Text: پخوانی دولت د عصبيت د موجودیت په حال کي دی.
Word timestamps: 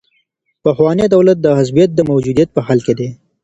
پخوانی 0.63 1.05
دولت 1.15 1.37
د 1.41 1.47
عصبيت 1.59 1.89
د 1.95 1.99
موجودیت 2.11 2.49
په 2.53 2.61
حال 2.65 2.79
کي 2.85 2.93
دی. 2.99 3.09